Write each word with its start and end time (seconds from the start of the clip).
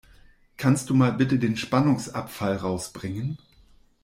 Kannst 0.57 0.89
du 0.89 0.95
mal 0.95 1.11
bitte 1.13 1.37
den 1.37 1.55
Spannungsabfall 1.55 2.55
rausbringen? 2.55 3.37